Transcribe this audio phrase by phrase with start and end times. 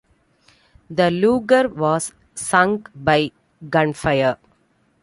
[0.89, 3.29] The lugger was sunk by
[3.69, 4.39] gunfire.